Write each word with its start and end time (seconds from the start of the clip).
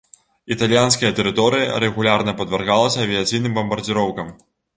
Італьянская 0.53 1.11
тэрыторыя 1.19 1.75
рэгулярна 1.83 2.35
падвяргалася 2.41 3.05
авіяцыйным 3.05 3.53
бамбардзіроўкам. 3.61 4.35